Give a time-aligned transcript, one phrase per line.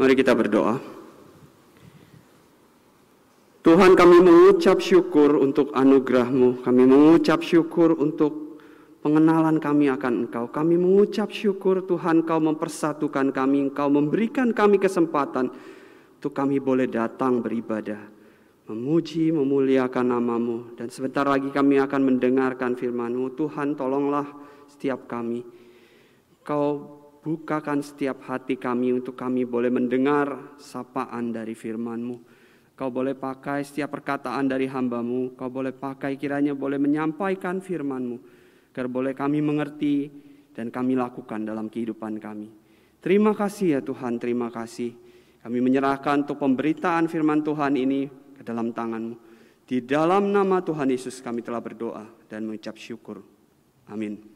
[0.00, 0.80] Mari kita berdoa.
[3.62, 6.64] Tuhan kami mengucap syukur untuk anugerah-Mu.
[6.64, 8.58] Kami mengucap syukur untuk
[9.04, 10.50] pengenalan kami akan Engkau.
[10.50, 13.68] Kami mengucap syukur Tuhan Kau mempersatukan kami.
[13.68, 15.52] Engkau memberikan kami kesempatan
[16.18, 18.00] untuk kami boleh datang beribadah.
[18.72, 20.72] Memuji, memuliakan namamu.
[20.74, 23.36] Dan sebentar lagi kami akan mendengarkan firman-Mu.
[23.36, 24.26] Tuhan tolonglah
[24.72, 25.44] setiap kami.
[26.42, 32.16] Kau bukakan setiap hati kami untuk kami boleh mendengar sapaan dari firman-Mu.
[32.74, 38.16] Kau boleh pakai setiap perkataan dari hambamu, kau boleh pakai kiranya boleh menyampaikan firmanmu,
[38.74, 40.10] agar boleh kami mengerti
[40.50, 42.50] dan kami lakukan dalam kehidupan kami.
[42.98, 44.94] Terima kasih ya Tuhan, terima kasih.
[45.42, 49.16] Kami menyerahkan untuk pemberitaan firman Tuhan ini ke dalam tanganmu.
[49.66, 53.22] Di dalam nama Tuhan Yesus kami telah berdoa dan mengucap syukur.
[53.90, 54.31] Amin.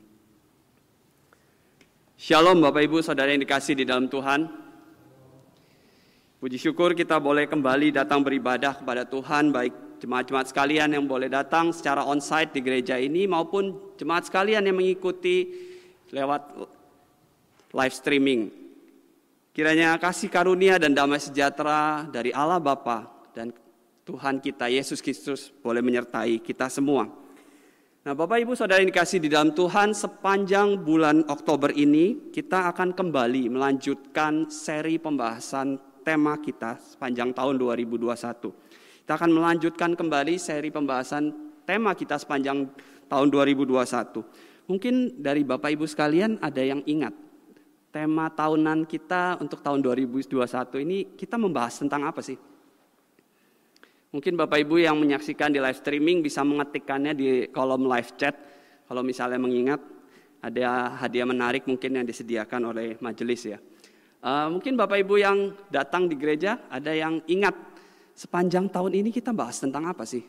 [2.16, 4.48] Shalom Bapak Ibu Saudara yang dikasih di dalam Tuhan.
[6.40, 11.76] Puji syukur kita boleh kembali datang beribadah kepada Tuhan, baik jemaat-jemaat sekalian yang boleh datang
[11.76, 15.44] secara onsite di gereja ini maupun jemaat sekalian yang mengikuti
[16.08, 16.56] lewat
[17.76, 18.48] live streaming.
[19.52, 23.52] Kiranya kasih karunia dan damai sejahtera dari Allah Bapa dan
[24.08, 27.25] Tuhan kita Yesus Kristus boleh menyertai kita semua.
[28.06, 32.94] Nah, Bapak Ibu Saudara yang dikasih di dalam Tuhan, sepanjang bulan Oktober ini kita akan
[32.94, 35.74] kembali melanjutkan seri pembahasan
[36.06, 38.06] tema kita sepanjang tahun 2021.
[39.02, 41.34] Kita akan melanjutkan kembali seri pembahasan
[41.66, 42.70] tema kita sepanjang
[43.10, 44.22] tahun 2021.
[44.70, 47.10] Mungkin dari Bapak Ibu sekalian ada yang ingat
[47.90, 50.30] tema tahunan kita untuk tahun 2021
[50.78, 52.38] ini kita membahas tentang apa sih?
[54.16, 58.32] Mungkin Bapak Ibu yang menyaksikan di live streaming bisa mengetikkannya di kolom live chat.
[58.88, 59.76] Kalau misalnya mengingat
[60.40, 63.60] ada hadiah menarik mungkin yang disediakan oleh majelis ya.
[64.24, 67.52] Uh, mungkin Bapak Ibu yang datang di gereja ada yang ingat
[68.16, 70.24] sepanjang tahun ini kita bahas tentang apa sih?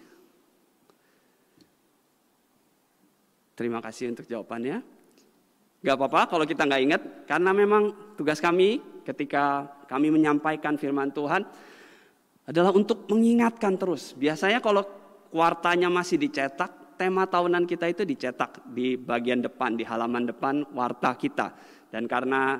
[3.55, 4.83] Terima kasih untuk jawabannya.
[5.79, 11.47] Gak apa-apa kalau kita nggak ingat, karena memang tugas kami ketika kami menyampaikan firman Tuhan
[12.47, 14.15] adalah untuk mengingatkan terus.
[14.15, 14.87] Biasanya kalau
[15.29, 21.13] kuartanya masih dicetak, tema tahunan kita itu dicetak di bagian depan, di halaman depan warta
[21.19, 21.51] kita.
[21.91, 22.57] Dan karena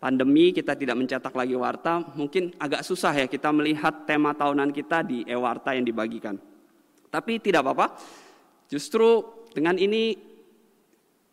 [0.00, 5.04] pandemi kita tidak mencetak lagi warta, mungkin agak susah ya kita melihat tema tahunan kita
[5.04, 6.40] di e-warta yang dibagikan.
[7.08, 8.00] Tapi tidak apa-apa,
[8.68, 10.16] justru dengan ini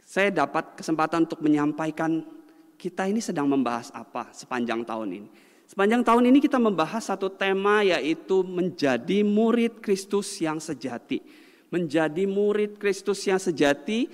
[0.04, 2.24] saya dapat kesempatan untuk menyampaikan
[2.76, 5.30] kita ini sedang membahas apa sepanjang tahun ini.
[5.66, 11.26] Sepanjang tahun ini kita membahas satu tema yaitu menjadi murid Kristus yang sejati.
[11.74, 14.06] Menjadi murid Kristus yang sejati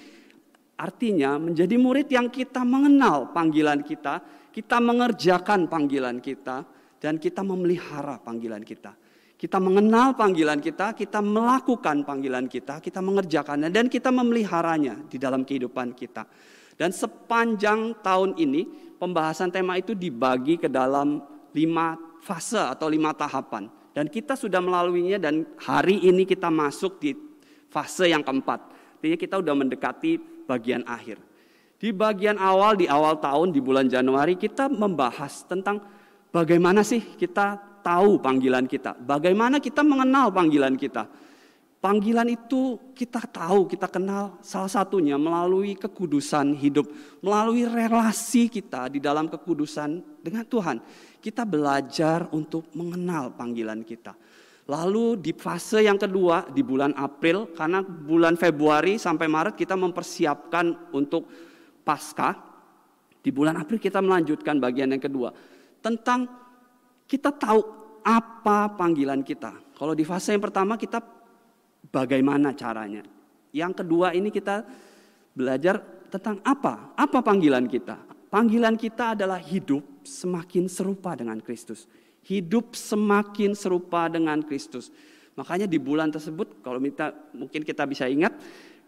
[0.81, 6.65] artinya menjadi murid yang kita mengenal panggilan kita, kita mengerjakan panggilan kita
[6.97, 8.97] dan kita memelihara panggilan kita.
[9.37, 15.41] Kita mengenal panggilan kita, kita melakukan panggilan kita, kita mengerjakannya dan kita memeliharanya di dalam
[15.41, 16.29] kehidupan kita.
[16.77, 23.67] Dan sepanjang tahun ini pembahasan tema itu dibagi ke dalam lima fase atau lima tahapan.
[23.91, 27.11] Dan kita sudah melaluinya dan hari ini kita masuk di
[27.67, 28.71] fase yang keempat.
[28.99, 30.11] Artinya kita sudah mendekati
[30.47, 31.19] bagian akhir.
[31.81, 35.81] Di bagian awal, di awal tahun, di bulan Januari, kita membahas tentang
[36.29, 38.93] bagaimana sih kita tahu panggilan kita.
[39.01, 41.09] Bagaimana kita mengenal panggilan kita.
[41.81, 46.85] Panggilan itu kita tahu, kita kenal salah satunya melalui kekudusan hidup,
[47.25, 50.77] melalui relasi kita di dalam kekudusan dengan Tuhan.
[51.17, 54.13] Kita belajar untuk mengenal panggilan kita.
[54.69, 60.93] Lalu di fase yang kedua di bulan April, karena bulan Februari sampai Maret kita mempersiapkan
[60.93, 61.25] untuk
[61.81, 62.37] pasca,
[63.25, 65.33] di bulan April kita melanjutkan bagian yang kedua.
[65.81, 66.29] Tentang
[67.09, 67.61] kita tahu
[68.05, 69.73] apa panggilan kita.
[69.73, 71.20] Kalau di fase yang pertama kita
[71.91, 73.03] bagaimana caranya.
[73.51, 74.63] Yang kedua ini kita
[75.35, 76.95] belajar tentang apa?
[76.95, 77.99] Apa panggilan kita?
[78.31, 81.85] Panggilan kita adalah hidup semakin serupa dengan Kristus.
[82.23, 84.87] Hidup semakin serupa dengan Kristus.
[85.35, 88.35] Makanya di bulan tersebut kalau kita mungkin kita bisa ingat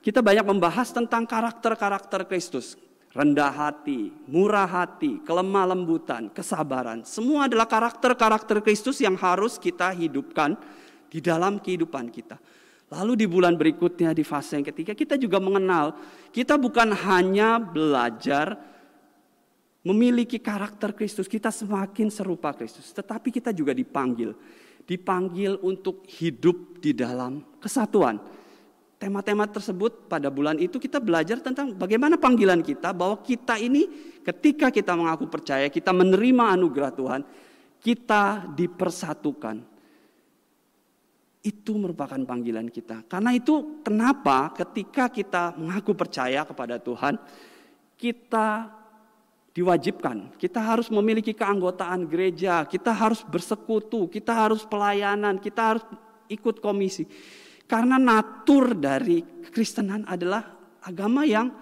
[0.03, 2.75] kita banyak membahas tentang karakter-karakter Kristus.
[3.13, 7.05] Rendah hati, murah hati, kelemah lembutan, kesabaran.
[7.05, 10.57] Semua adalah karakter-karakter Kristus yang harus kita hidupkan
[11.13, 12.41] di dalam kehidupan kita.
[12.93, 15.97] Lalu di bulan berikutnya di fase yang ketiga kita juga mengenal
[16.29, 18.53] kita bukan hanya belajar
[19.83, 24.31] memiliki karakter Kristus, kita semakin serupa Kristus, tetapi kita juga dipanggil,
[24.87, 28.15] dipanggil untuk hidup di dalam kesatuan
[29.03, 33.91] tema-tema tersebut pada bulan itu kita belajar tentang bagaimana panggilan kita bahwa kita ini
[34.23, 37.21] ketika kita mengaku percaya, kita menerima anugerah Tuhan,
[37.83, 39.72] kita dipersatukan.
[41.43, 43.03] Itu merupakan panggilan kita.
[43.05, 47.19] Karena itu kenapa ketika kita mengaku percaya kepada Tuhan,
[47.99, 48.71] kita
[49.53, 50.33] diwajibkan.
[50.35, 55.83] Kita harus memiliki keanggotaan gereja, kita harus bersekutu, kita harus pelayanan, kita harus
[56.27, 57.05] ikut komisi.
[57.69, 60.41] Karena natur dari kekristenan adalah
[60.83, 61.53] agama yang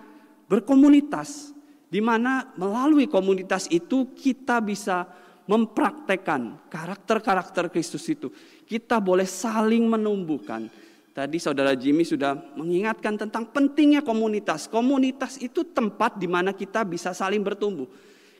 [0.48, 1.52] berkomunitas,
[1.92, 5.06] di mana melalui komunitas itu kita bisa
[5.52, 8.32] mempraktekkan karakter-karakter Kristus itu.
[8.64, 10.72] Kita boleh saling menumbuhkan.
[11.12, 14.72] Tadi saudara Jimmy sudah mengingatkan tentang pentingnya komunitas.
[14.72, 17.84] Komunitas itu tempat di mana kita bisa saling bertumbuh.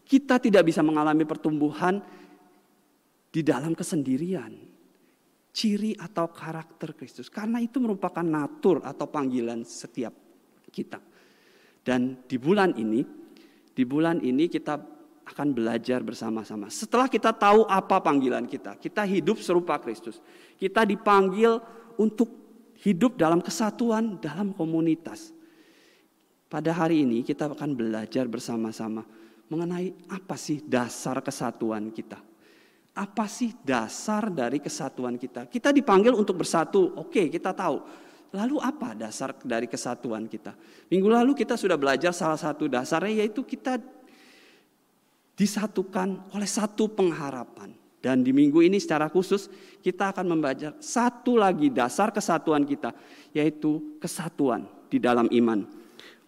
[0.08, 2.00] Kita tidak bisa mengalami pertumbuhan
[3.28, 4.56] di dalam kesendirian.
[5.52, 7.28] Ciri atau karakter Kristus.
[7.28, 10.16] Karena itu merupakan natur atau panggilan setiap
[10.72, 11.04] kita.
[11.84, 13.04] Dan di bulan ini,
[13.76, 15.01] di bulan ini kita
[15.32, 16.68] akan belajar bersama-sama.
[16.68, 20.20] Setelah kita tahu apa panggilan kita, kita hidup serupa Kristus.
[20.60, 21.58] Kita dipanggil
[21.96, 22.30] untuk
[22.84, 25.32] hidup dalam kesatuan, dalam komunitas.
[26.52, 29.08] Pada hari ini kita akan belajar bersama-sama
[29.48, 32.20] mengenai apa sih dasar kesatuan kita.
[32.92, 35.48] Apa sih dasar dari kesatuan kita?
[35.48, 37.80] Kita dipanggil untuk bersatu, oke kita tahu.
[38.36, 40.56] Lalu apa dasar dari kesatuan kita?
[40.92, 43.80] Minggu lalu kita sudah belajar salah satu dasarnya yaitu kita
[45.42, 47.74] disatukan oleh satu pengharapan.
[47.98, 49.50] Dan di minggu ini secara khusus
[49.82, 52.94] kita akan membaca satu lagi dasar kesatuan kita,
[53.34, 55.66] yaitu kesatuan di dalam iman.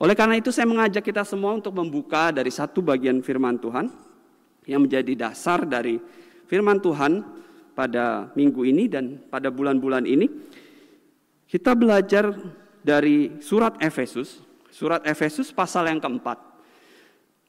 [0.01, 3.89] Oleh karena itu saya mengajak kita semua untuk membuka dari satu bagian firman Tuhan
[4.65, 6.01] yang menjadi dasar dari
[6.49, 7.21] firman Tuhan
[7.73, 10.29] pada minggu ini dan pada bulan-bulan ini.
[11.49, 12.33] Kita belajar
[12.81, 14.41] dari surat Efesus,
[14.73, 16.52] surat Efesus pasal yang keempat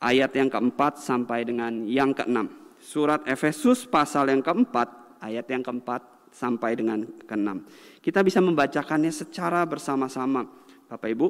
[0.03, 2.51] ayat yang keempat sampai dengan yang keenam.
[2.85, 6.05] Surat Efesus pasal yang keempat, ayat yang keempat
[6.35, 7.65] sampai dengan keenam.
[8.03, 10.45] Kita bisa membacakannya secara bersama-sama,
[10.91, 11.27] Bapak Ibu.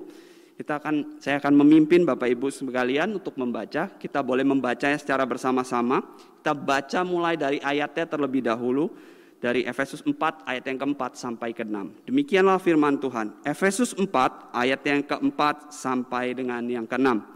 [0.54, 3.90] Kita akan, saya akan memimpin Bapak Ibu sekalian untuk membaca.
[3.90, 6.02] Kita boleh membacanya secara bersama-sama.
[6.42, 8.90] Kita baca mulai dari ayatnya terlebih dahulu
[9.42, 12.06] dari Efesus 4 ayat yang keempat sampai ke-6.
[12.06, 13.34] Demikianlah firman Tuhan.
[13.42, 17.33] Efesus 4 ayat yang keempat sampai dengan yang ke-6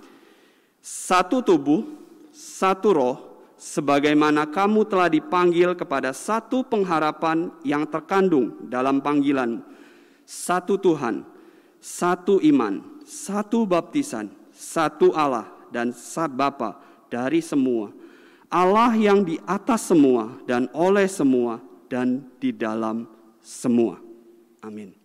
[0.88, 1.85] satu tubuh,
[2.32, 3.17] satu roh,
[3.61, 9.61] sebagaimana kamu telah dipanggil kepada satu pengharapan yang terkandung dalam panggilan,
[10.25, 11.29] satu Tuhan,
[11.76, 15.93] satu iman, satu baptisan, satu Allah dan
[16.32, 16.81] Bapa
[17.12, 17.93] dari semua.
[18.49, 21.61] Allah yang di atas semua dan oleh semua
[21.93, 23.05] dan di dalam
[23.44, 24.00] semua.
[24.64, 24.97] Amin.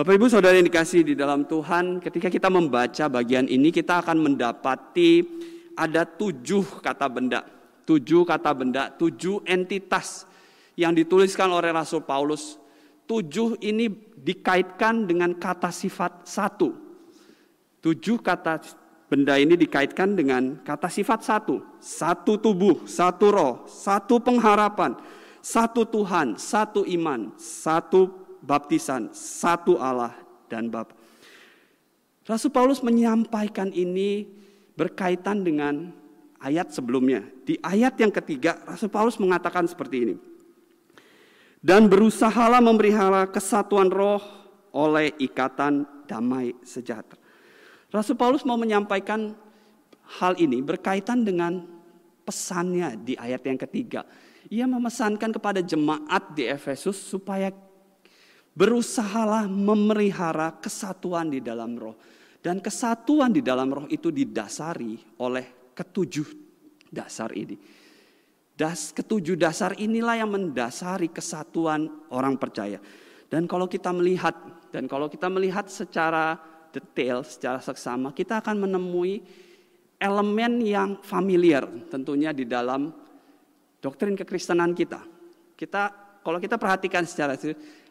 [0.00, 4.32] Bapak Ibu Saudara yang dikasih di dalam Tuhan, ketika kita membaca bagian ini kita akan
[4.32, 5.28] mendapati
[5.76, 7.44] ada tujuh kata benda.
[7.84, 10.24] Tujuh kata benda, tujuh entitas
[10.72, 12.56] yang dituliskan oleh Rasul Paulus.
[13.04, 16.72] Tujuh ini dikaitkan dengan kata sifat satu.
[17.84, 18.56] Tujuh kata
[19.04, 21.60] benda ini dikaitkan dengan kata sifat satu.
[21.76, 24.96] Satu tubuh, satu roh, satu pengharapan,
[25.44, 30.16] satu Tuhan, satu iman, satu baptisan, satu Allah
[30.50, 30.96] dan Bapa.
[32.28, 34.28] Rasul Paulus menyampaikan ini
[34.76, 35.90] berkaitan dengan
[36.38, 37.26] ayat sebelumnya.
[37.44, 40.14] Di ayat yang ketiga, Rasul Paulus mengatakan seperti ini.
[41.60, 44.22] Dan berusahalah memelihara kesatuan roh
[44.72, 47.20] oleh ikatan damai sejahtera.
[47.90, 49.34] Rasul Paulus mau menyampaikan
[50.22, 51.66] hal ini berkaitan dengan
[52.24, 54.06] pesannya di ayat yang ketiga.
[54.48, 57.50] Ia memesankan kepada jemaat di Efesus supaya
[58.60, 61.96] Berusahalah memelihara kesatuan di dalam roh.
[62.44, 66.28] Dan kesatuan di dalam roh itu didasari oleh ketujuh
[66.92, 67.56] dasar ini.
[68.52, 72.76] Das, ketujuh dasar inilah yang mendasari kesatuan orang percaya.
[73.32, 74.36] Dan kalau kita melihat
[74.68, 76.36] dan kalau kita melihat secara
[76.68, 79.24] detail, secara seksama, kita akan menemui
[79.96, 82.92] elemen yang familiar tentunya di dalam
[83.80, 85.00] doktrin kekristenan kita.
[85.56, 85.82] Kita
[86.20, 87.40] kalau kita perhatikan secara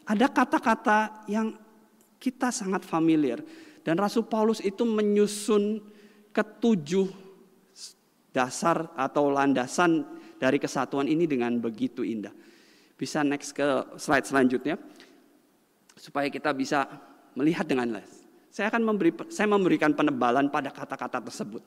[0.10, 1.54] ada kata-kata yang
[2.18, 3.46] kita sangat familiar.
[3.86, 5.78] Dan Rasul Paulus itu menyusun
[6.34, 7.08] ketujuh
[8.34, 10.06] dasar atau landasan
[10.42, 12.34] dari kesatuan ini dengan begitu indah.
[12.98, 13.66] Bisa next ke
[14.02, 14.82] slide selanjutnya.
[15.94, 16.90] Supaya kita bisa
[17.38, 18.10] melihat dengan les.
[18.50, 21.62] Saya akan memberi saya memberikan penebalan pada kata-kata tersebut.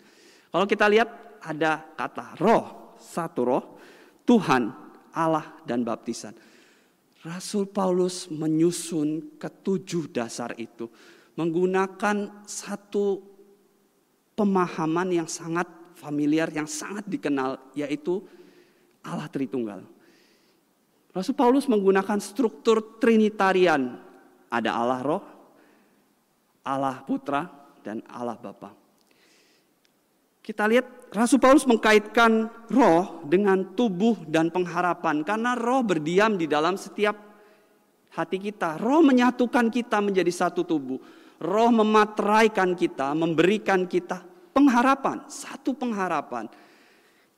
[0.51, 1.09] Kalau kita lihat
[1.41, 3.65] ada kata roh, satu roh,
[4.27, 4.73] Tuhan,
[5.15, 6.35] Allah dan baptisan.
[7.23, 10.91] Rasul Paulus menyusun ketujuh dasar itu
[11.39, 13.23] menggunakan satu
[14.35, 18.27] pemahaman yang sangat familiar, yang sangat dikenal, yaitu
[19.07, 19.87] Allah Tritunggal.
[21.13, 24.01] Rasul Paulus menggunakan struktur trinitarian.
[24.53, 25.25] Ada Allah Roh,
[26.67, 27.49] Allah Putra,
[27.81, 28.73] dan Allah Bapa.
[30.43, 36.81] Kita lihat Rasul Paulus mengkaitkan roh dengan tubuh dan pengharapan karena roh berdiam di dalam
[36.81, 37.13] setiap
[38.17, 38.81] hati kita.
[38.81, 40.97] Roh menyatukan kita menjadi satu tubuh.
[41.37, 44.25] Roh memateraikan kita, memberikan kita
[44.57, 46.49] pengharapan, satu pengharapan.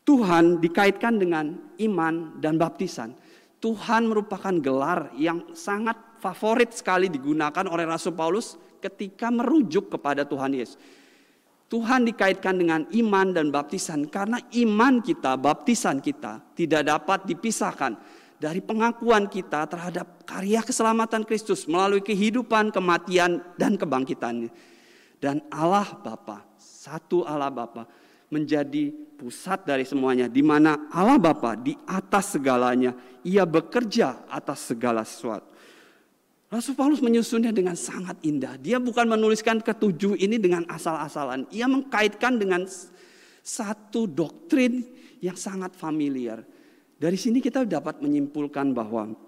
[0.07, 3.17] Tuhan dikaitkan dengan iman dan baptisan.
[3.59, 10.53] Tuhan merupakan gelar yang sangat favorit sekali digunakan oleh Rasul Paulus ketika merujuk kepada Tuhan
[10.53, 10.77] Yesus.
[11.65, 17.97] Tuhan dikaitkan dengan iman dan baptisan karena iman kita, baptisan kita tidak dapat dipisahkan
[18.37, 24.53] dari pengakuan kita terhadap karya keselamatan Kristus melalui kehidupan, kematian, dan kebangkitannya.
[25.17, 27.89] Dan Allah Bapa, satu Allah Bapa
[28.29, 32.93] menjadi pusat dari semuanya di mana Allah Bapa di atas segalanya,
[33.25, 35.54] ia bekerja atas segala sesuatu.
[36.55, 38.55] Rasul Paulus menyusunnya dengan sangat indah.
[38.55, 41.51] Dia bukan menuliskan ketujuh ini dengan asal-asalan.
[41.51, 42.63] Ia mengkaitkan dengan
[43.43, 44.87] satu doktrin
[45.19, 46.47] yang sangat familiar.
[46.95, 49.19] Dari sini kita dapat menyimpulkan bahwa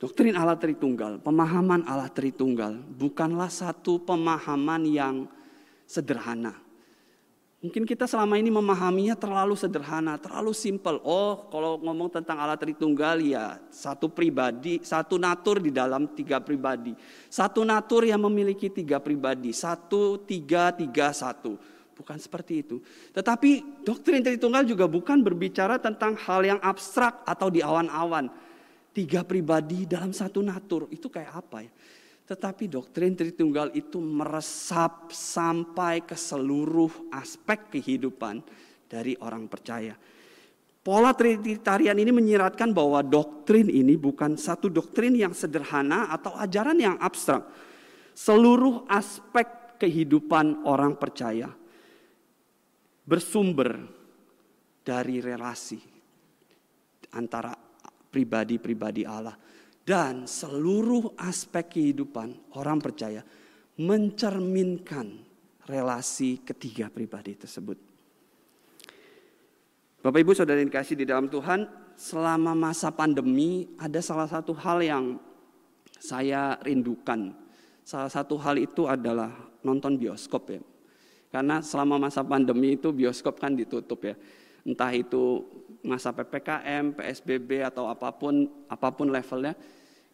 [0.00, 5.28] doktrin Allah Tritunggal, pemahaman Allah Tritunggal bukanlah satu pemahaman yang
[5.84, 6.56] sederhana.
[7.58, 11.02] Mungkin kita selama ini memahaminya terlalu sederhana, terlalu simpel.
[11.02, 16.94] Oh, kalau ngomong tentang Allah Tritunggal ya satu pribadi, satu natur di dalam tiga pribadi.
[17.26, 21.58] Satu natur yang memiliki tiga pribadi, satu, tiga, tiga, satu.
[21.98, 22.78] Bukan seperti itu.
[23.10, 28.30] Tetapi doktrin Tritunggal juga bukan berbicara tentang hal yang abstrak atau di awan-awan.
[28.94, 31.72] Tiga pribadi dalam satu natur, itu kayak apa ya?
[32.28, 38.44] Tetapi doktrin Tritunggal itu meresap sampai ke seluruh aspek kehidupan
[38.84, 39.96] dari orang percaya.
[40.84, 47.00] Pola Trinitarian ini menyiratkan bahwa doktrin ini bukan satu doktrin yang sederhana atau ajaran yang
[47.00, 47.48] abstrak.
[48.12, 51.48] Seluruh aspek kehidupan orang percaya
[53.08, 53.88] bersumber
[54.84, 55.80] dari relasi
[57.16, 57.56] antara
[58.12, 59.47] pribadi-pribadi Allah
[59.88, 63.24] dan seluruh aspek kehidupan orang percaya
[63.80, 65.16] mencerminkan
[65.64, 67.80] relasi ketiga pribadi tersebut.
[70.04, 71.64] Bapak Ibu Saudara yang dikasih di dalam Tuhan,
[71.96, 75.04] selama masa pandemi ada salah satu hal yang
[75.96, 77.32] saya rindukan.
[77.80, 79.32] Salah satu hal itu adalah
[79.64, 80.60] nonton bioskop ya.
[81.32, 84.14] Karena selama masa pandemi itu bioskop kan ditutup ya.
[84.68, 85.48] Entah itu
[85.82, 89.54] masa PPKM, PSBB atau apa pun apa pun levelnya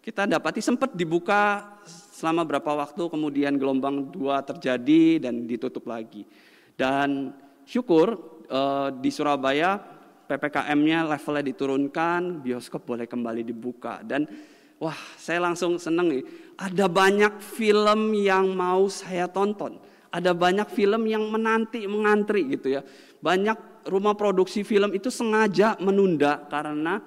[0.04, 6.28] kita dapati sempat dibuka selama berapa waktu kemudian gelombang dua terjadi dan ditutup lagi.
[6.76, 7.32] Dan
[7.64, 8.12] syukur
[8.44, 9.80] eh, di Surabaya
[10.28, 14.28] PPKM-nya levelnya diturunkan, bioskop boleh kembali dibuka dan
[14.76, 16.24] wah saya langsung seneng nih.
[16.60, 19.80] Ada banyak film yang mau saya tonton.
[20.12, 22.84] Ada banyak film yang menanti, mengantri gitu ya.
[23.24, 27.00] Banyak rumah produksi film itu sengaja menunda karena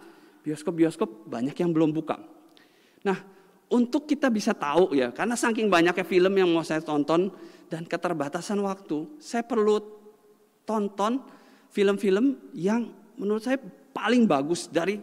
[0.46, 2.22] bioskop-bioskop banyak yang belum buka.
[3.04, 3.18] Nah,
[3.68, 7.28] untuk kita bisa tahu ya, karena saking banyaknya film yang mau saya tonton
[7.68, 9.84] dan keterbatasan waktu, saya perlu
[10.64, 11.20] tonton
[11.72, 12.88] film-film yang
[13.20, 13.60] menurut saya
[13.92, 15.02] paling bagus dari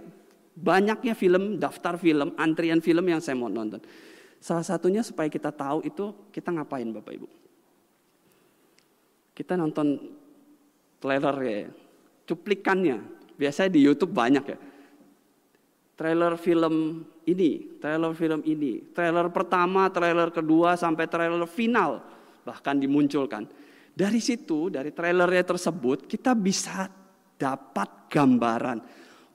[0.55, 3.83] banyaknya film, daftar film, antrian film yang saya mau nonton.
[4.41, 7.29] Salah satunya supaya kita tahu itu kita ngapain Bapak Ibu.
[9.35, 9.99] Kita nonton
[11.05, 11.69] trailer ya,
[12.25, 12.97] cuplikannya.
[13.37, 14.59] Biasanya di YouTube banyak ya
[15.95, 22.03] trailer film ini, trailer film ini, trailer pertama, trailer kedua sampai trailer final
[22.45, 23.49] bahkan dimunculkan.
[23.95, 26.91] Dari situ, dari trailernya tersebut kita bisa
[27.39, 28.79] dapat gambaran.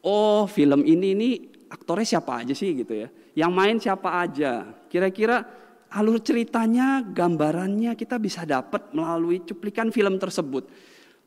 [0.03, 1.29] Oh, film ini ini
[1.71, 3.07] aktornya siapa aja sih gitu ya.
[3.35, 4.67] Yang main siapa aja.
[4.91, 5.47] Kira-kira
[5.95, 10.67] alur ceritanya, gambarannya kita bisa dapat melalui cuplikan film tersebut.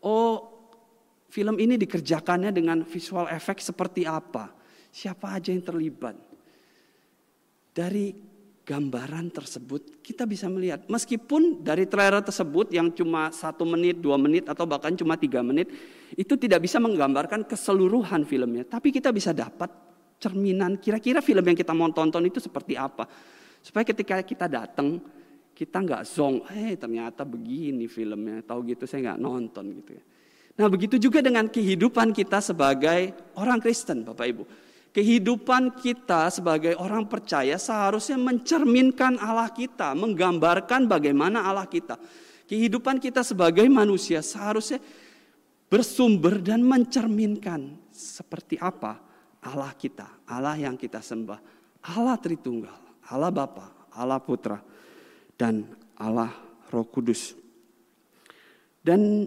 [0.03, 0.51] Oh,
[1.31, 4.63] film ini dikerjakannya dengan visual effect seperti apa?
[4.93, 6.15] siapa aja yang terlibat.
[7.73, 8.13] Dari
[8.63, 14.47] gambaran tersebut kita bisa melihat meskipun dari trailer tersebut yang cuma satu menit, dua menit
[14.47, 15.73] atau bahkan cuma tiga menit
[16.15, 19.73] itu tidak bisa menggambarkan keseluruhan filmnya, tapi kita bisa dapat
[20.23, 23.09] cerminan kira-kira film yang kita mau tonton itu seperti apa
[23.59, 25.03] supaya ketika kita datang
[25.63, 30.03] kita nggak zong, eh ternyata begini filmnya, tahu gitu saya nggak nonton gitu ya.
[30.59, 34.45] Nah begitu juga dengan kehidupan kita sebagai orang Kristen, Bapak Ibu.
[34.93, 41.97] Kehidupan kita sebagai orang percaya seharusnya mencerminkan Allah kita, menggambarkan bagaimana Allah kita.
[42.45, 44.83] Kehidupan kita sebagai manusia seharusnya
[45.73, 49.01] bersumber dan mencerminkan seperti apa
[49.41, 51.41] Allah kita, Allah yang kita sembah,
[51.97, 52.77] Allah Tritunggal,
[53.09, 54.61] Allah Bapa, Allah Putra,
[55.43, 55.67] dan
[55.99, 56.31] Allah
[56.71, 57.35] Roh Kudus.
[58.79, 59.27] Dan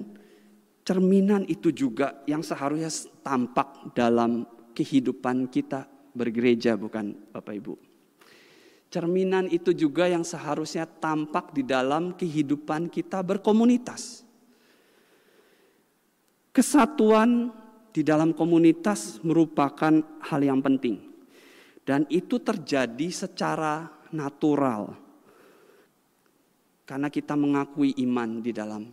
[0.87, 2.87] cerminan itu juga yang seharusnya
[3.19, 5.83] tampak dalam kehidupan kita
[6.15, 7.73] bergereja, bukan Bapak Ibu.
[8.87, 14.23] Cerminan itu juga yang seharusnya tampak di dalam kehidupan kita berkomunitas.
[16.55, 17.51] Kesatuan
[17.91, 21.11] di dalam komunitas merupakan hal yang penting,
[21.83, 25.04] dan itu terjadi secara natural
[26.85, 28.87] karena kita mengakui iman di dalam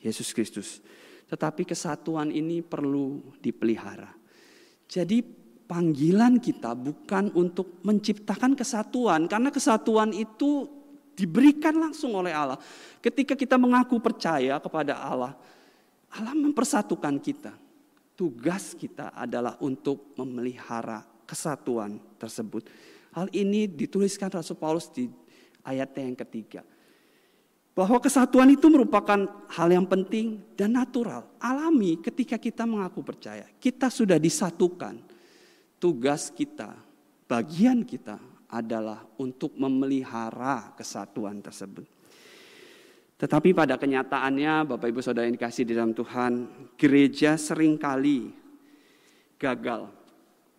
[0.00, 0.84] Yesus Kristus.
[1.26, 4.12] Tetapi kesatuan ini perlu dipelihara.
[4.90, 5.22] Jadi
[5.70, 10.66] panggilan kita bukan untuk menciptakan kesatuan karena kesatuan itu
[11.14, 12.58] diberikan langsung oleh Allah.
[12.98, 15.36] Ketika kita mengaku percaya kepada Allah,
[16.10, 17.54] Allah mempersatukan kita.
[18.18, 22.68] Tugas kita adalah untuk memelihara kesatuan tersebut.
[23.16, 25.08] Hal ini dituliskan Rasul Paulus di
[25.64, 26.60] ayatnya yang ketiga.
[27.70, 33.46] Bahwa kesatuan itu merupakan hal yang penting dan natural, alami ketika kita mengaku percaya.
[33.56, 34.98] Kita sudah disatukan.
[35.80, 36.76] Tugas kita,
[37.24, 38.20] bagian kita
[38.52, 41.88] adalah untuk memelihara kesatuan tersebut.
[43.20, 46.32] Tetapi pada kenyataannya Bapak Ibu Saudara yang dikasih di dalam Tuhan,
[46.80, 48.32] gereja sering kali
[49.40, 49.92] gagal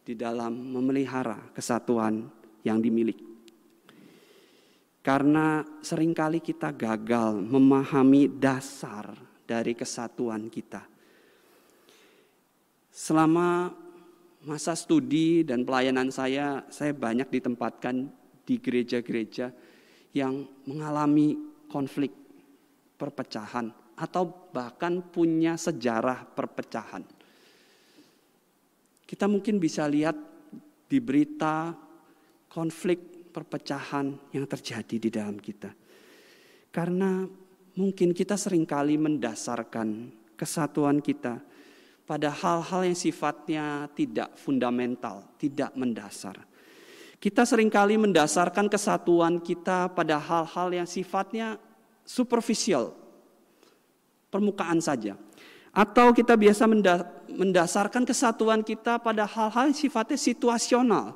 [0.05, 2.29] di dalam memelihara kesatuan
[2.61, 3.30] yang dimiliki.
[5.01, 9.17] Karena sering kali kita gagal memahami dasar
[9.49, 10.85] dari kesatuan kita.
[12.93, 13.73] Selama
[14.45, 18.13] masa studi dan pelayanan saya, saya banyak ditempatkan
[18.45, 19.49] di gereja-gereja
[20.13, 21.33] yang mengalami
[21.65, 22.13] konflik
[22.99, 27.01] perpecahan atau bahkan punya sejarah perpecahan.
[29.05, 30.13] Kita mungkin bisa lihat
[30.85, 31.73] di berita
[32.51, 35.71] konflik perpecahan yang terjadi di dalam kita.
[36.71, 37.23] Karena
[37.79, 41.39] mungkin kita sering kali mendasarkan kesatuan kita
[42.03, 46.35] pada hal-hal yang sifatnya tidak fundamental, tidak mendasar.
[47.21, 51.61] Kita sering kali mendasarkan kesatuan kita pada hal-hal yang sifatnya
[52.01, 52.97] superficial,
[54.33, 55.13] permukaan saja.
[55.71, 56.67] Atau kita biasa
[57.31, 61.15] mendasarkan kesatuan kita pada hal-hal yang sifatnya situasional,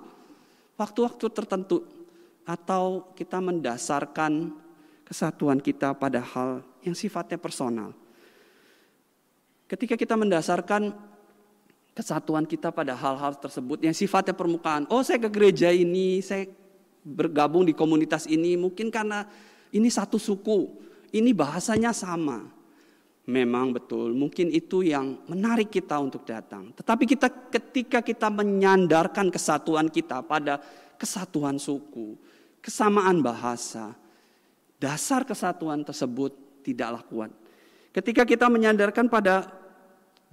[0.78, 1.84] waktu-waktu tertentu.
[2.46, 4.54] Atau kita mendasarkan
[5.06, 7.94] kesatuan kita pada hal yang sifatnya personal.
[9.66, 10.94] Ketika kita mendasarkan
[11.96, 14.84] kesatuan kita pada hal-hal tersebut yang sifatnya permukaan.
[14.92, 16.46] Oh saya ke gereja ini, saya
[17.02, 19.24] bergabung di komunitas ini mungkin karena
[19.72, 20.76] ini satu suku,
[21.16, 22.52] ini bahasanya sama.
[23.26, 26.70] Memang betul, mungkin itu yang menarik kita untuk datang.
[26.78, 30.62] Tetapi kita ketika kita menyandarkan kesatuan kita pada
[31.02, 32.14] kesatuan suku,
[32.66, 33.94] kesamaan bahasa,
[34.82, 36.34] dasar kesatuan tersebut
[36.66, 37.32] tidaklah kuat.
[37.94, 39.54] Ketika kita menyandarkan pada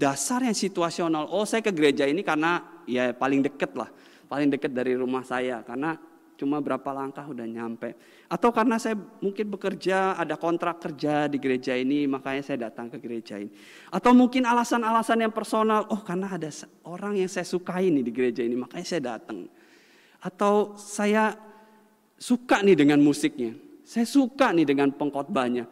[0.01, 3.93] dasar yang situasional, oh saya ke gereja ini karena ya paling dekat lah,
[4.33, 6.01] paling dekat dari rumah saya karena
[6.41, 7.95] cuma berapa langkah udah nyampe.
[8.27, 12.99] Atau karena saya mungkin bekerja, ada kontrak kerja di gereja ini, makanya saya datang ke
[12.99, 13.53] gereja ini.
[13.93, 16.49] Atau mungkin alasan-alasan yang personal, oh karena ada
[16.89, 19.47] orang yang saya sukai nih di gereja ini, makanya saya datang.
[20.19, 21.52] Atau saya
[22.23, 23.51] suka nih dengan musiknya,
[23.83, 25.67] saya suka nih dengan pengkhotbahnya.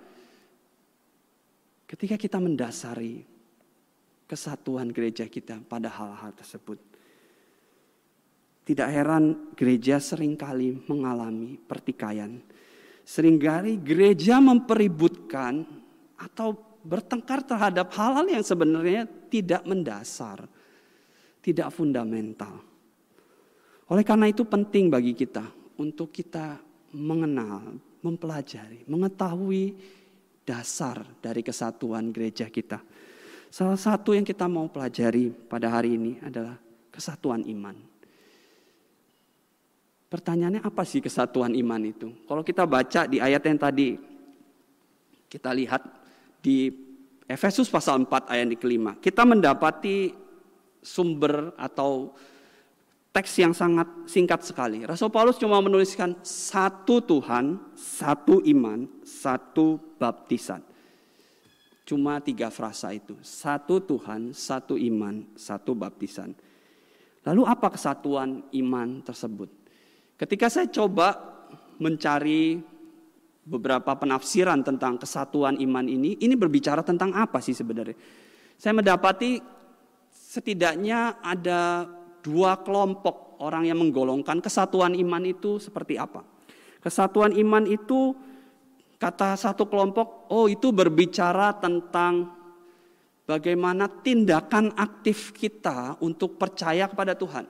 [1.86, 3.22] Ketika kita mendasari
[4.26, 6.78] kesatuan gereja kita pada hal-hal tersebut,
[8.66, 12.42] tidak heran gereja sering kali mengalami pertikaian.
[13.06, 15.66] Seringkali gereja mempeributkan
[16.14, 20.46] atau bertengkar terhadap hal-hal yang sebenarnya tidak mendasar,
[21.42, 22.62] tidak fundamental.
[23.90, 26.60] Oleh karena itu penting bagi kita untuk kita
[26.92, 29.72] mengenal, mempelajari, mengetahui
[30.44, 32.84] dasar dari kesatuan gereja kita.
[33.48, 36.60] Salah satu yang kita mau pelajari pada hari ini adalah
[36.92, 37.72] kesatuan iman.
[40.10, 42.12] Pertanyaannya apa sih kesatuan iman itu?
[42.28, 43.88] Kalau kita baca di ayat yang tadi
[45.30, 45.82] kita lihat
[46.42, 46.68] di
[47.30, 50.10] Efesus pasal 4 ayat yang kelima, kita mendapati
[50.82, 52.10] sumber atau
[53.10, 54.86] teks yang sangat singkat sekali.
[54.86, 60.62] Rasul Paulus cuma menuliskan satu Tuhan, satu iman, satu baptisan.
[61.82, 63.18] Cuma tiga frasa itu.
[63.18, 66.30] Satu Tuhan, satu iman, satu baptisan.
[67.26, 69.50] Lalu apa kesatuan iman tersebut?
[70.14, 71.18] Ketika saya coba
[71.82, 72.62] mencari
[73.42, 77.98] beberapa penafsiran tentang kesatuan iman ini, ini berbicara tentang apa sih sebenarnya?
[78.54, 79.42] Saya mendapati
[80.12, 81.90] setidaknya ada
[82.20, 86.22] dua kelompok orang yang menggolongkan kesatuan iman itu seperti apa.
[86.80, 88.16] Kesatuan iman itu
[89.00, 92.36] kata satu kelompok, oh itu berbicara tentang
[93.24, 97.48] bagaimana tindakan aktif kita untuk percaya kepada Tuhan.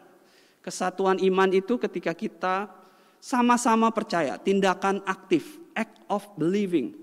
[0.62, 2.70] Kesatuan iman itu ketika kita
[3.18, 6.94] sama-sama percaya, tindakan aktif, act of believing,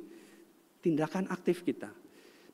[0.80, 1.92] tindakan aktif kita.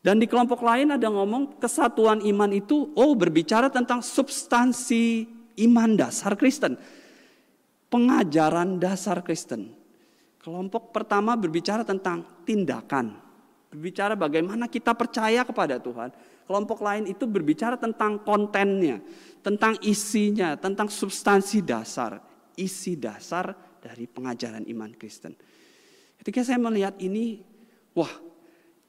[0.04, 5.24] Dan di kelompok lain ada ngomong kesatuan iman itu, oh berbicara tentang substansi
[5.64, 6.76] iman dasar Kristen.
[7.88, 9.72] Pengajaran dasar Kristen.
[10.44, 13.16] Kelompok pertama berbicara tentang tindakan.
[13.72, 16.12] Berbicara bagaimana kita percaya kepada Tuhan.
[16.44, 19.00] Kelompok lain itu berbicara tentang kontennya,
[19.40, 22.20] tentang isinya, tentang substansi dasar,
[22.60, 25.32] isi dasar dari pengajaran iman Kristen.
[26.20, 27.40] Ketika saya melihat ini,
[27.96, 28.12] wah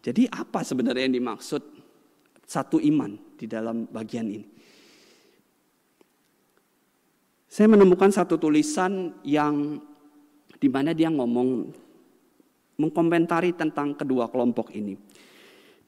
[0.05, 1.65] jadi apa sebenarnya yang dimaksud
[2.45, 4.45] satu iman di dalam bagian ini?
[7.49, 9.81] Saya menemukan satu tulisan yang
[10.61, 11.73] di mana dia ngomong
[12.77, 14.93] mengkomentari tentang kedua kelompok ini.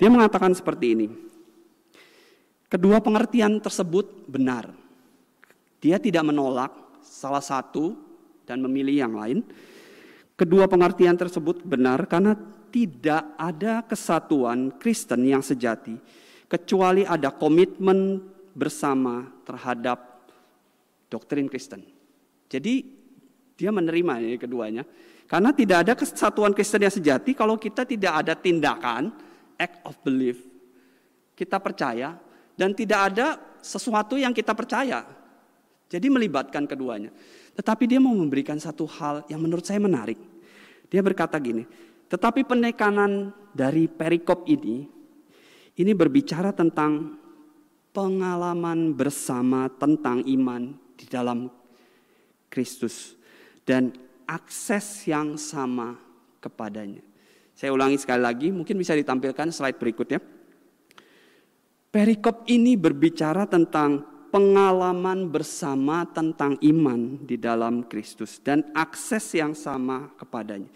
[0.01, 1.07] Dia mengatakan seperti ini.
[2.73, 4.73] Kedua pengertian tersebut benar.
[5.77, 6.73] Dia tidak menolak
[7.05, 7.93] salah satu
[8.49, 9.45] dan memilih yang lain.
[10.41, 15.97] Kedua pengertian tersebut benar karena tidak ada kesatuan Kristen yang sejati
[16.47, 18.23] kecuali ada komitmen
[18.55, 20.27] bersama terhadap
[21.11, 21.83] doktrin Kristen.
[22.47, 22.87] Jadi
[23.59, 24.85] dia menerima ini keduanya.
[25.27, 29.11] Karena tidak ada kesatuan Kristen yang sejati kalau kita tidak ada tindakan
[29.59, 30.39] act of belief.
[31.35, 32.15] Kita percaya
[32.55, 35.03] dan tidak ada sesuatu yang kita percaya.
[35.91, 37.11] Jadi melibatkan keduanya.
[37.59, 40.19] Tetapi dia mau memberikan satu hal yang menurut saya menarik.
[40.87, 41.67] Dia berkata gini,
[42.07, 44.87] tetapi penekanan dari perikop ini,
[45.77, 47.19] ini berbicara tentang
[47.91, 51.49] pengalaman bersama tentang iman di dalam
[52.53, 53.17] Kristus
[53.67, 53.91] dan
[54.29, 55.97] akses yang sama
[56.39, 57.03] kepadanya.
[57.57, 60.21] Saya ulangi sekali lagi, mungkin bisa ditampilkan slide berikutnya.
[61.89, 70.13] Perikop ini berbicara tentang pengalaman bersama tentang iman di dalam Kristus dan akses yang sama
[70.21, 70.69] kepadanya.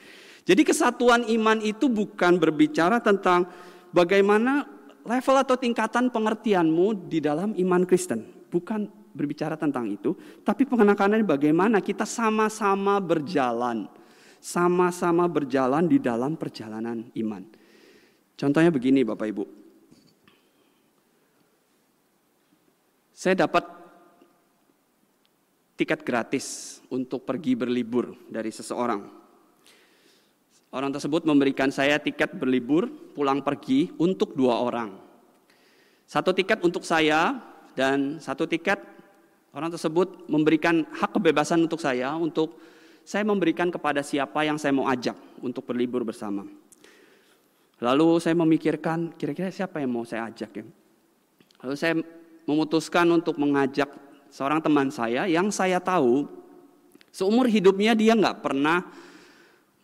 [0.50, 3.46] Jadi kesatuan iman itu bukan berbicara tentang
[3.94, 4.66] bagaimana
[5.06, 8.26] level atau tingkatan pengertianmu di dalam iman Kristen.
[8.50, 13.86] Bukan berbicara tentang itu, tapi pengenakannya bagaimana kita sama-sama berjalan.
[14.42, 17.46] Sama-sama berjalan di dalam perjalanan iman.
[18.34, 19.44] Contohnya begini Bapak Ibu.
[23.14, 23.70] Saya dapat
[25.78, 29.19] tiket gratis untuk pergi berlibur dari seseorang.
[30.70, 34.94] Orang tersebut memberikan saya tiket berlibur pulang pergi untuk dua orang.
[36.06, 37.42] Satu tiket untuk saya
[37.74, 38.78] dan satu tiket
[39.50, 42.54] orang tersebut memberikan hak kebebasan untuk saya untuk
[43.02, 46.46] saya memberikan kepada siapa yang saya mau ajak untuk berlibur bersama.
[47.82, 50.64] Lalu saya memikirkan kira-kira siapa yang mau saya ajak ya.
[51.66, 51.94] Lalu saya
[52.46, 53.90] memutuskan untuk mengajak
[54.30, 56.30] seorang teman saya yang saya tahu
[57.10, 58.86] seumur hidupnya dia nggak pernah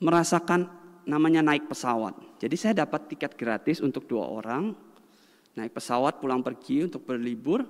[0.01, 0.69] merasakan
[1.07, 2.13] namanya naik pesawat.
[2.43, 4.75] Jadi saya dapat tiket gratis untuk dua orang,
[5.57, 7.65] naik pesawat pulang pergi untuk berlibur.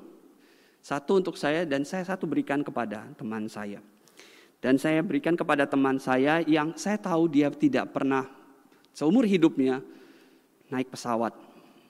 [0.83, 3.83] Satu untuk saya dan saya satu berikan kepada teman saya.
[4.63, 8.27] Dan saya berikan kepada teman saya yang saya tahu dia tidak pernah
[8.95, 9.83] seumur hidupnya
[10.73, 11.35] naik pesawat,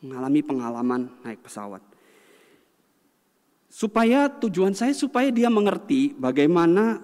[0.02, 1.84] mengalami pengalaman naik pesawat.
[3.68, 7.00] Supaya tujuan saya supaya dia mengerti bagaimana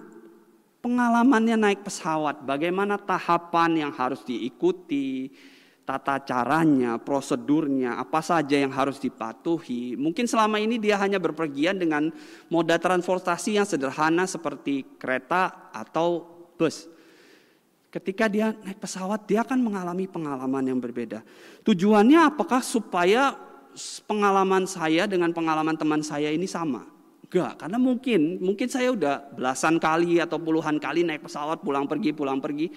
[0.83, 5.31] pengalamannya naik pesawat, bagaimana tahapan yang harus diikuti,
[5.87, 9.95] tata caranya, prosedurnya, apa saja yang harus dipatuhi.
[9.95, 12.11] Mungkin selama ini dia hanya berpergian dengan
[12.51, 16.27] moda transportasi yang sederhana seperti kereta atau
[16.59, 16.91] bus.
[17.87, 21.23] Ketika dia naik pesawat, dia akan mengalami pengalaman yang berbeda.
[21.63, 23.37] Tujuannya apakah supaya
[24.03, 26.92] pengalaman saya dengan pengalaman teman saya ini sama?
[27.33, 32.13] Enggak, karena mungkin mungkin saya udah belasan kali atau puluhan kali naik pesawat pulang pergi
[32.13, 32.69] pulang pergi.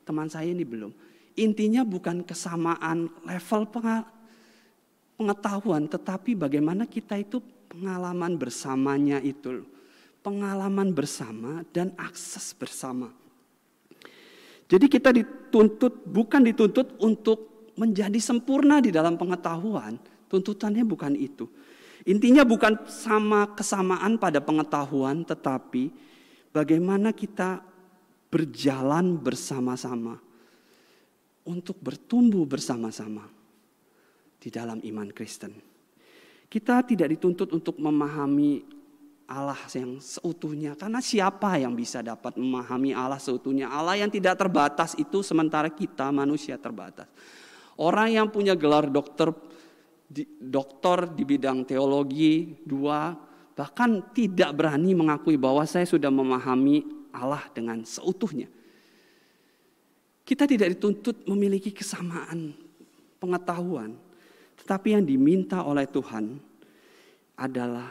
[0.00, 0.88] Teman saya ini belum.
[1.36, 3.68] Intinya bukan kesamaan level
[5.20, 9.60] pengetahuan, tetapi bagaimana kita itu pengalaman bersamanya itu.
[10.24, 13.12] Pengalaman bersama dan akses bersama.
[14.72, 20.00] Jadi kita dituntut, bukan dituntut untuk menjadi sempurna di dalam pengetahuan.
[20.32, 21.44] Tuntutannya bukan itu.
[22.06, 25.90] Intinya bukan sama kesamaan pada pengetahuan, tetapi
[26.54, 27.64] bagaimana kita
[28.28, 30.20] berjalan bersama-sama
[31.48, 33.24] untuk bertumbuh bersama-sama
[34.36, 35.56] di dalam iman Kristen.
[36.48, 38.78] Kita tidak dituntut untuk memahami
[39.28, 40.72] Allah yang seutuhnya.
[40.72, 43.68] Karena siapa yang bisa dapat memahami Allah seutuhnya?
[43.68, 47.04] Allah yang tidak terbatas itu sementara kita manusia terbatas.
[47.76, 49.28] Orang yang punya gelar dokter
[50.08, 53.12] di, dokter di bidang teologi dua
[53.52, 58.48] bahkan tidak berani mengakui bahwa saya sudah memahami Allah dengan seutuhnya.
[60.22, 62.54] Kita tidak dituntut memiliki kesamaan
[63.18, 63.96] pengetahuan,
[64.62, 66.38] tetapi yang diminta oleh Tuhan
[67.34, 67.90] adalah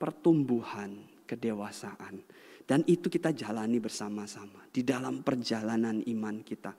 [0.00, 0.96] pertumbuhan
[1.28, 2.22] kedewasaan.
[2.62, 6.72] Dan itu kita jalani bersama-sama di dalam perjalanan iman kita.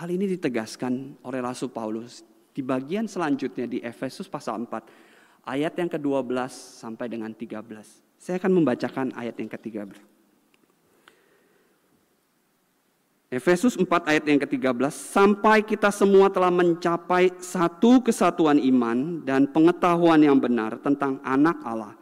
[0.00, 5.90] Hal ini ditegaskan oleh Rasul Paulus di bagian selanjutnya di Efesus pasal 4 ayat yang
[5.90, 8.20] ke-12 sampai dengan 13.
[8.20, 10.10] Saya akan membacakan ayat yang ke-13.
[13.30, 20.18] Efesus 4 ayat yang ke-13, sampai kita semua telah mencapai satu kesatuan iman dan pengetahuan
[20.18, 21.94] yang benar tentang anak Allah,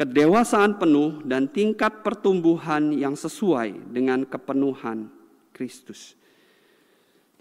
[0.00, 5.12] kedewasaan penuh dan tingkat pertumbuhan yang sesuai dengan kepenuhan
[5.52, 6.16] Kristus.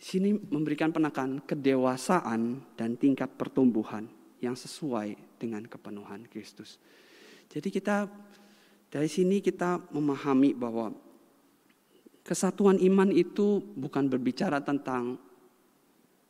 [0.02, 4.10] Sini memberikan penekanan kedewasaan dan tingkat pertumbuhan
[4.42, 6.82] yang sesuai dengan kepenuhan Kristus.
[7.54, 8.10] Jadi kita
[8.90, 10.90] dari sini kita memahami bahwa
[12.22, 15.18] Kesatuan iman itu bukan berbicara tentang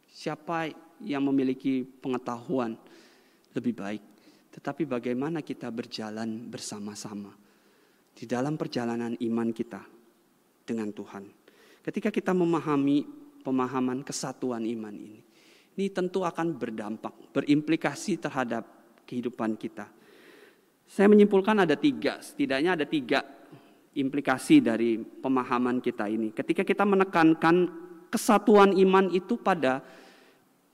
[0.07, 0.71] siapa
[1.03, 2.79] yang memiliki pengetahuan
[3.51, 4.03] lebih baik,
[4.55, 7.35] tetapi bagaimana kita berjalan bersama-sama
[8.15, 9.83] di dalam perjalanan iman kita
[10.63, 11.27] dengan Tuhan.
[11.83, 15.21] Ketika kita memahami pemahaman kesatuan iman ini,
[15.77, 18.63] ini tentu akan berdampak, berimplikasi terhadap
[19.09, 19.89] kehidupan kita.
[20.87, 23.23] Saya menyimpulkan ada tiga, setidaknya ada tiga
[23.95, 26.31] implikasi dari pemahaman kita ini.
[26.31, 27.67] Ketika kita menekankan
[28.11, 29.83] kesatuan iman itu pada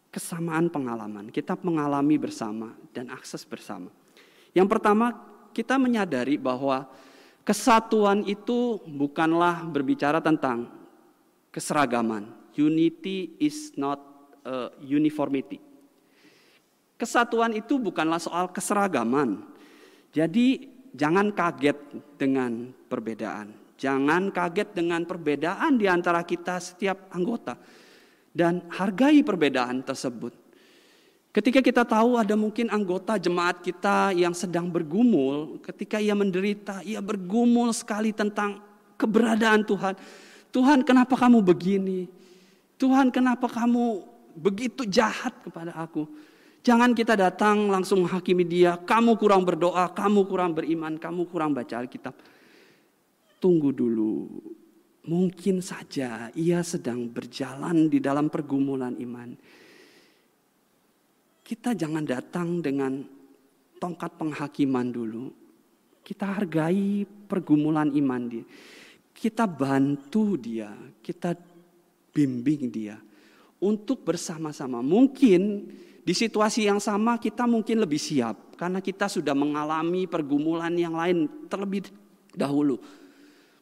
[0.10, 3.94] kesamaan pengalaman, kita mengalami bersama dan akses bersama.
[4.58, 5.14] Yang pertama,
[5.54, 6.90] kita menyadari bahwa
[7.46, 10.70] kesatuan itu bukanlah berbicara tentang
[11.54, 12.30] keseragaman.
[12.58, 14.02] Unity is not
[14.42, 15.62] a uniformity.
[16.98, 19.46] Kesatuan itu bukanlah soal keseragaman.
[20.10, 20.66] Jadi
[20.98, 21.78] jangan kaget
[22.18, 23.54] dengan perbedaan.
[23.78, 27.54] Jangan kaget dengan perbedaan di antara kita setiap anggota.
[28.34, 30.34] Dan hargai perbedaan tersebut.
[31.30, 36.98] Ketika kita tahu ada mungkin anggota jemaat kita yang sedang bergumul, ketika ia menderita, ia
[36.98, 38.58] bergumul sekali tentang
[38.98, 39.94] keberadaan Tuhan.
[40.50, 42.10] Tuhan kenapa kamu begini?
[42.78, 44.06] Tuhan kenapa kamu
[44.38, 46.06] begitu jahat kepada aku?
[46.62, 51.80] Jangan kita datang langsung menghakimi dia, kamu kurang berdoa, kamu kurang beriman, kamu kurang baca
[51.80, 52.14] Alkitab.
[53.42, 54.28] Tunggu dulu.
[55.08, 59.32] Mungkin saja ia sedang berjalan di dalam pergumulan iman.
[61.40, 63.00] Kita jangan datang dengan
[63.80, 65.32] tongkat penghakiman dulu.
[66.04, 68.44] Kita hargai pergumulan iman dia.
[69.16, 71.32] Kita bantu dia, kita
[72.18, 72.98] bimbing dia
[73.62, 74.82] untuk bersama-sama.
[74.82, 75.70] Mungkin
[76.02, 81.46] di situasi yang sama kita mungkin lebih siap karena kita sudah mengalami pergumulan yang lain
[81.46, 81.94] terlebih
[82.34, 82.82] dahulu.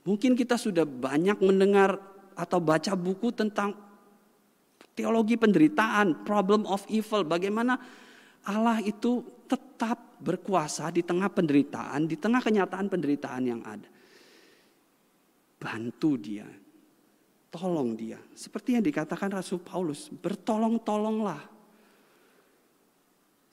[0.07, 1.99] Mungkin kita sudah banyak mendengar
[2.37, 3.75] atau baca buku tentang
[4.95, 7.75] teologi penderitaan, problem of evil, bagaimana
[8.47, 13.89] Allah itu tetap berkuasa di tengah penderitaan, di tengah kenyataan penderitaan yang ada.
[15.57, 16.45] Bantu dia,
[17.55, 18.19] tolong dia.
[18.35, 21.55] Seperti yang dikatakan Rasul Paulus, bertolong-tolonglah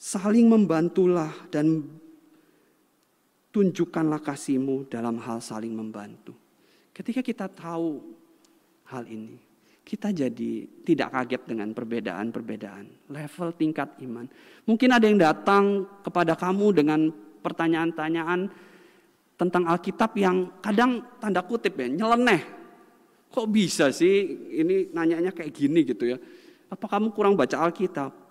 [0.02, 1.78] Saling membantulah dan
[3.54, 6.34] tunjukkanlah kasihmu dalam hal saling membantu.
[6.90, 8.02] Ketika kita tahu
[8.90, 9.38] hal ini,
[9.86, 14.26] kita jadi tidak kaget dengan perbedaan-perbedaan, level tingkat iman.
[14.66, 17.06] Mungkin ada yang datang kepada kamu dengan
[17.38, 18.50] pertanyaan-pertanyaan
[19.38, 22.61] tentang Alkitab yang kadang tanda kutip ya, nyeleneh.
[23.32, 24.28] Kok bisa sih
[24.60, 26.20] ini nanyanya kayak gini gitu ya.
[26.68, 28.22] Apa kamu kurang baca Alkitab?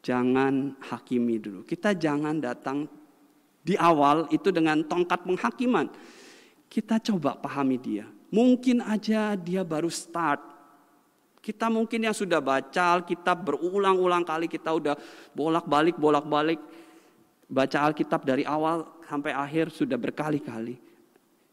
[0.00, 1.60] jangan hakimi dulu.
[1.64, 2.88] Kita jangan datang
[3.60, 5.86] di awal itu dengan tongkat penghakiman.
[6.66, 8.08] Kita coba pahami dia.
[8.32, 10.40] Mungkin aja dia baru start.
[11.40, 14.94] Kita mungkin yang sudah baca Alkitab berulang-ulang kali kita udah
[15.32, 16.60] bolak-balik bolak-balik
[17.48, 20.76] baca Alkitab dari awal sampai akhir sudah berkali-kali.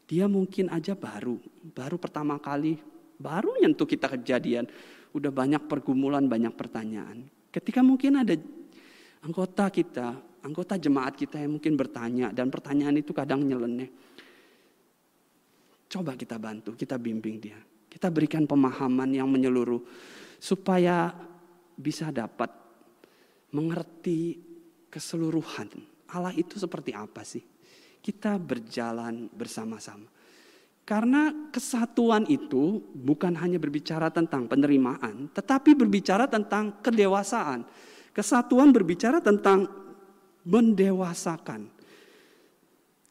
[0.08, 1.36] Dia mungkin aja baru,
[1.76, 2.80] baru pertama kali,
[3.20, 4.64] baru nyentuh kita kejadian.
[5.12, 7.28] Udah banyak pergumulan, banyak pertanyaan.
[7.52, 8.32] Ketika mungkin ada
[9.20, 13.92] anggota kita, anggota jemaat kita yang mungkin bertanya dan pertanyaan itu kadang nyeleneh.
[15.92, 17.60] Coba kita bantu, kita bimbing dia.
[17.88, 19.80] Kita berikan pemahaman yang menyeluruh
[20.40, 21.12] supaya
[21.76, 22.48] bisa dapat
[23.52, 24.40] mengerti
[24.88, 25.68] keseluruhan.
[26.12, 27.57] Allah itu seperti apa sih?
[27.98, 30.08] Kita berjalan bersama-sama.
[30.88, 37.68] Karena kesatuan itu bukan hanya berbicara tentang penerimaan, tetapi berbicara tentang kedewasaan.
[38.16, 39.68] Kesatuan berbicara tentang
[40.48, 41.68] mendewasakan.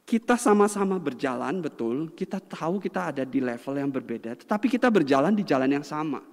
[0.07, 2.09] Kita sama-sama berjalan, betul.
[2.17, 6.23] Kita tahu kita ada di level yang berbeda, tetapi kita berjalan di jalan yang sama.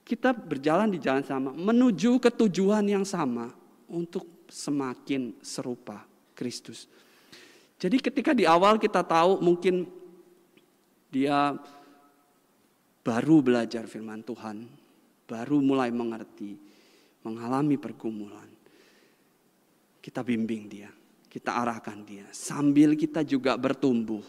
[0.00, 3.52] Kita berjalan di jalan sama, menuju ke tujuan yang sama
[3.84, 6.88] untuk semakin serupa Kristus.
[7.84, 9.84] Jadi ketika di awal kita tahu mungkin
[11.12, 11.52] dia
[13.04, 14.64] baru belajar firman Tuhan,
[15.28, 16.56] baru mulai mengerti,
[17.20, 18.48] mengalami pergumulan.
[20.00, 20.88] Kita bimbing dia,
[21.28, 24.24] kita arahkan dia sambil kita juga bertumbuh.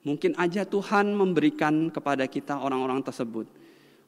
[0.00, 3.44] Mungkin aja Tuhan memberikan kepada kita orang-orang tersebut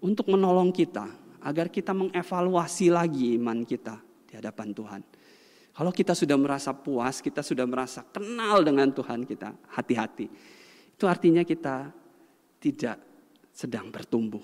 [0.01, 1.13] untuk menolong kita
[1.45, 5.03] agar kita mengevaluasi lagi iman kita di hadapan Tuhan.
[5.75, 10.31] Kalau kita sudah merasa puas, kita sudah merasa kenal dengan Tuhan kita, hati-hati.
[10.95, 11.91] Itu artinya kita
[12.63, 13.03] tidak
[13.51, 14.43] sedang bertumbuh.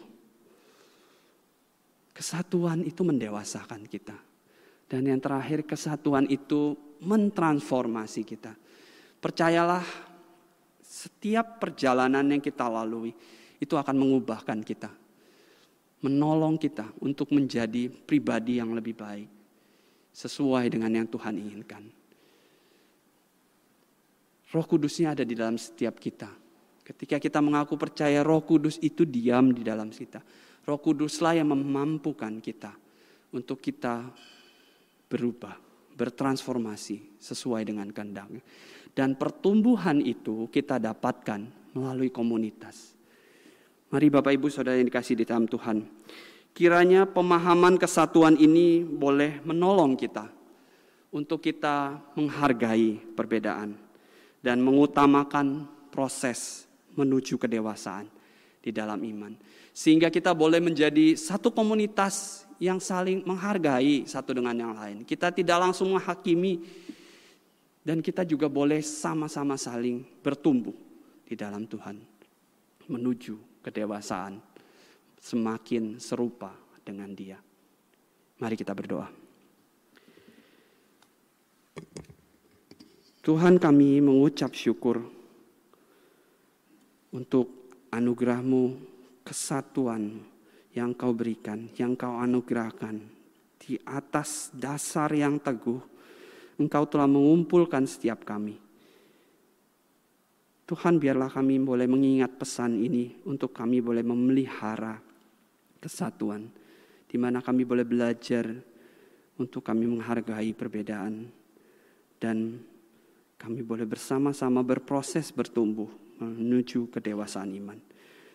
[2.10, 4.18] Kesatuan itu mendewasakan kita.
[4.90, 8.50] Dan yang terakhir kesatuan itu mentransformasi kita.
[9.22, 9.86] Percayalah
[10.82, 13.14] setiap perjalanan yang kita lalui
[13.62, 14.90] itu akan mengubahkan kita.
[16.02, 19.39] Menolong kita untuk menjadi pribadi yang lebih baik
[20.12, 21.84] sesuai dengan yang Tuhan inginkan.
[24.50, 26.26] Roh Kudusnya ada di dalam setiap kita.
[26.82, 30.18] Ketika kita mengaku percaya Roh Kudus itu diam di dalam kita.
[30.66, 32.74] Roh Kuduslah yang memampukan kita
[33.30, 34.10] untuk kita
[35.06, 35.54] berubah,
[35.94, 38.26] bertransformasi sesuai dengan kehendak.
[38.90, 41.46] Dan pertumbuhan itu kita dapatkan
[41.78, 42.98] melalui komunitas.
[43.90, 45.82] Mari Bapak Ibu Saudara yang dikasih di dalam Tuhan.
[46.50, 50.28] Kiranya pemahaman kesatuan ini boleh menolong kita
[51.10, 53.74] untuk kita menghargai perbedaan
[54.42, 58.06] dan mengutamakan proses menuju kedewasaan
[58.60, 59.32] di dalam iman.
[59.70, 65.02] Sehingga kita boleh menjadi satu komunitas yang saling menghargai satu dengan yang lain.
[65.08, 66.60] Kita tidak langsung menghakimi
[67.80, 70.76] dan kita juga boleh sama-sama saling bertumbuh
[71.24, 71.96] di dalam Tuhan
[72.90, 74.49] menuju kedewasaan
[75.20, 77.36] semakin serupa dengan Dia.
[78.40, 79.08] Mari kita berdoa.
[83.20, 85.04] Tuhan kami mengucap syukur
[87.12, 88.80] untuk anugerahmu,
[89.20, 90.24] kesatuan
[90.72, 92.96] yang kau berikan, yang kau anugerahkan.
[93.60, 95.84] Di atas dasar yang teguh,
[96.56, 98.56] engkau telah mengumpulkan setiap kami.
[100.64, 105.09] Tuhan biarlah kami boleh mengingat pesan ini untuk kami boleh memelihara
[105.80, 106.46] kesatuan,
[107.08, 108.46] di mana kami boleh belajar
[109.40, 111.26] untuk kami menghargai perbedaan
[112.20, 112.60] dan
[113.40, 115.88] kami boleh bersama-sama berproses bertumbuh
[116.20, 117.80] menuju kedewasaan iman.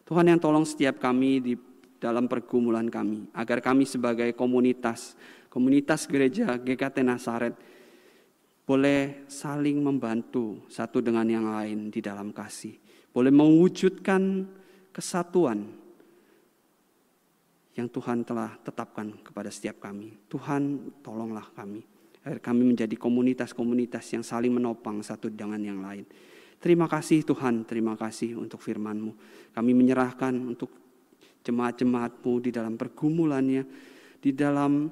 [0.01, 1.53] Tuhan yang tolong setiap kami di
[2.01, 5.13] dalam pergumulan kami, agar kami sebagai komunitas,
[5.47, 7.55] komunitas gereja GKT Nasaret,
[8.65, 12.73] boleh saling membantu satu dengan yang lain di dalam kasih.
[13.13, 14.49] Boleh mewujudkan
[14.89, 15.84] kesatuan
[17.75, 20.15] yang Tuhan telah tetapkan kepada setiap kami.
[20.31, 21.83] Tuhan tolonglah kami.
[22.25, 26.07] Agar kami menjadi komunitas-komunitas yang saling menopang satu dengan yang lain.
[26.57, 29.13] Terima kasih Tuhan, terima kasih untuk firman-Mu.
[29.53, 30.71] Kami menyerahkan untuk
[31.45, 33.63] jemaat-jemaat-Mu di dalam pergumulannya,
[34.17, 34.89] di dalam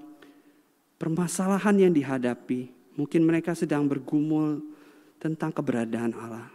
[0.99, 2.69] permasalahan yang dihadapi.
[2.93, 4.61] Mungkin mereka sedang bergumul
[5.17, 6.51] tentang keberadaan Allah,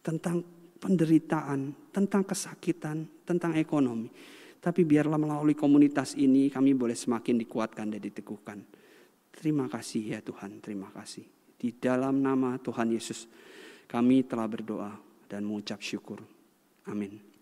[0.00, 0.40] tentang
[0.80, 4.08] penderitaan, tentang kesakitan, tentang ekonomi.
[4.64, 8.64] Tapi biarlah melalui komunitas ini kami boleh semakin dikuatkan dan diteguhkan.
[9.28, 11.28] Terima kasih ya Tuhan, terima kasih.
[11.60, 13.28] Di dalam nama Tuhan Yesus
[13.84, 14.96] kami telah berdoa
[15.28, 16.24] dan mengucap syukur.
[16.88, 17.33] Amin.